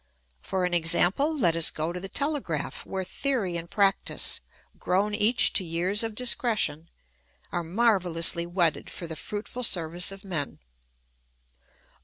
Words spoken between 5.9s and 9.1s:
of discretion, are mar vellously wedded for